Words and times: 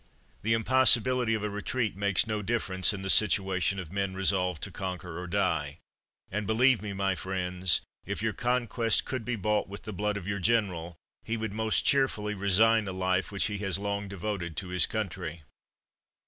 The 0.41 0.55
impossibility 0.55 1.35
of 1.35 1.43
a 1.43 1.49
retreat 1.51 1.95
makes 1.95 2.25
no 2.25 2.41
differ 2.41 2.73
ence 2.73 2.91
in 2.91 3.03
the 3.03 3.07
situation 3.11 3.77
of 3.77 3.91
men 3.91 4.15
resolved 4.15 4.63
to 4.63 4.71
conquer 4.71 5.19
or 5.19 5.27
die; 5.27 5.77
and, 6.31 6.47
believe 6.47 6.81
me, 6.81 6.91
my 6.91 7.13
friends, 7.13 7.81
if 8.03 8.19
your 8.19 8.33
con 8.33 8.65
quest 8.65 9.05
could 9.05 9.23
be 9.23 9.35
bought 9.35 9.67
with 9.69 9.83
the 9.83 9.93
blood 9.93 10.17
of 10.17 10.27
your 10.27 10.39
general, 10.39 10.95
he 11.23 11.37
would 11.37 11.53
most 11.53 11.85
cheerfully 11.85 12.33
resign 12.33 12.87
a 12.87 12.93
life 12.93 13.31
which 13.31 13.45
he 13.45 13.59
has 13.59 13.77
long 13.77 14.07
devoted 14.07 14.57
to 14.57 14.69
his 14.69 14.87
country. 14.87 15.43